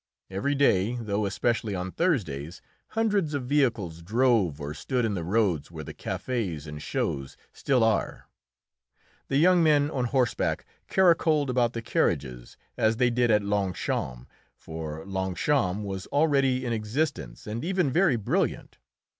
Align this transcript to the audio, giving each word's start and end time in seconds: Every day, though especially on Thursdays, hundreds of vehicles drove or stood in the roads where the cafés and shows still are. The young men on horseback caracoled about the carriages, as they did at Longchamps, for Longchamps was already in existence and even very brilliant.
Every 0.31 0.55
day, 0.55 0.95
though 0.99 1.27
especially 1.27 1.75
on 1.75 1.91
Thursdays, 1.91 2.59
hundreds 2.97 3.35
of 3.35 3.45
vehicles 3.45 4.01
drove 4.01 4.59
or 4.59 4.73
stood 4.73 5.05
in 5.05 5.13
the 5.13 5.23
roads 5.23 5.69
where 5.69 5.83
the 5.83 5.93
cafés 5.93 6.65
and 6.65 6.81
shows 6.81 7.37
still 7.53 7.83
are. 7.83 8.27
The 9.27 9.37
young 9.37 9.61
men 9.61 9.91
on 9.91 10.05
horseback 10.05 10.65
caracoled 10.89 11.51
about 11.51 11.73
the 11.73 11.83
carriages, 11.83 12.57
as 12.79 12.97
they 12.97 13.11
did 13.11 13.29
at 13.29 13.43
Longchamps, 13.43 14.25
for 14.55 15.05
Longchamps 15.05 15.85
was 15.85 16.07
already 16.07 16.65
in 16.65 16.73
existence 16.73 17.45
and 17.45 17.63
even 17.63 17.91
very 17.91 18.15
brilliant. 18.15 18.79